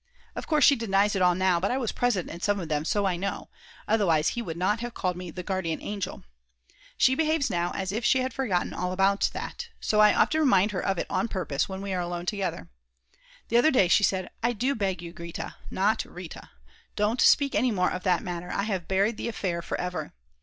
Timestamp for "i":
1.69-1.77, 3.05-3.17, 9.99-10.15, 14.41-14.53, 18.51-18.63